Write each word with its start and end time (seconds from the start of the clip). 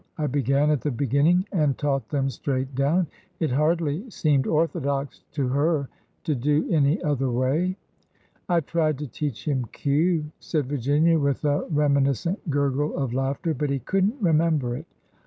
I 0.17 0.25
began 0.25 0.71
at 0.71 0.81
the 0.81 0.89
beginning 0.89 1.45
and 1.51 1.77
taught 1.77 2.09
them 2.09 2.31
straight 2.31 2.73
down." 2.73 3.05
It 3.39 3.51
hardly 3.51 4.09
seemed 4.09 4.47
orthodox 4.47 5.21
to 5.33 5.47
her 5.49 5.89
to 6.23 6.33
do 6.33 6.67
any 6.71 6.99
other 7.03 7.29
way. 7.29 7.75
I 8.49 8.61
tried 8.61 8.97
to 8.97 9.07
teach 9.07 9.47
him 9.47 9.65
Q," 9.71 10.31
said 10.39 10.65
Virginia, 10.65 11.19
with 11.19 11.45
a 11.45 11.65
remi 11.69 12.01
niscent 12.01 12.37
gurgle 12.49 12.97
of 12.97 13.13
laughter;" 13.13 13.53
but 13.53 13.69
he 13.69 13.77
could 13.77 14.05
n't 14.07 14.15
remember 14.19 14.75
it. 14.75 14.87